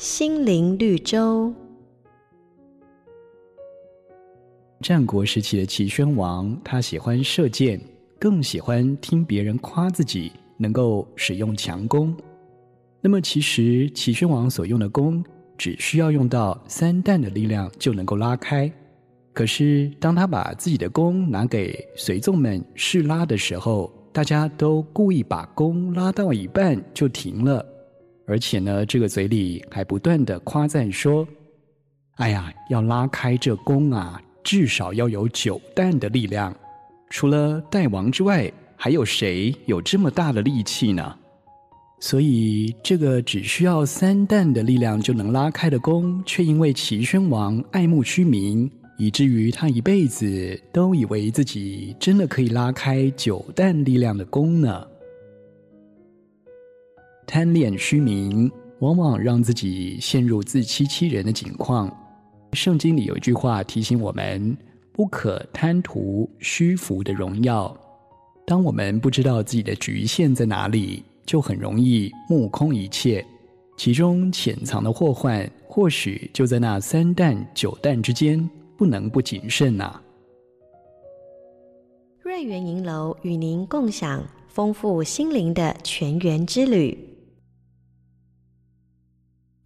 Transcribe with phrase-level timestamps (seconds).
[0.00, 1.52] 心灵绿洲。
[4.80, 7.78] 战国时期的齐宣王，他喜欢射箭，
[8.18, 12.16] 更喜欢听别人夸自己能够使用强弓。
[13.02, 15.22] 那么，其实齐宣王所用的弓，
[15.58, 18.72] 只需要用到三弹的力量就能够拉开。
[19.34, 27.62] 可是，当他把自己的弓拿给随从们试拉的时候，大家都故意把弓拉到一半就停了，
[28.30, 31.26] 而且呢，这个嘴里还不断地夸赞说
[32.14, 36.54] ：“哎呀，要拉开这弓啊，至少要有九弹的力量。
[37.08, 41.16] 除了大王之外，还有谁有这么大的力气呢？”
[41.98, 54.86] 所以，这个只需要三弹的力量就能拉开的弓，却因为齐宣王爱慕虚名，以至于他一辈子都以为自己真的可以拉开九弹力量的弓呢。
[57.32, 61.88] 贪恋虚名，往往让自己陷入自欺欺人的境况。
[62.54, 64.58] 圣经里有一句话提醒我们：
[64.90, 67.72] 不可贪图虚浮的荣耀。
[68.44, 73.24] 当我们不知道自己的局限在哪里，就很容易目空一切，
[73.76, 80.00] 其中潜藏的祸患，或许就在那三担九担之间，不能不谨慎呐、
[82.24, 87.06] 瑞圆银楼与您共享丰富心灵的泉源之旅。